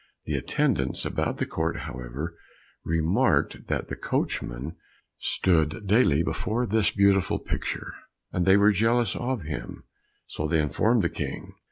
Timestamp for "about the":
1.05-1.45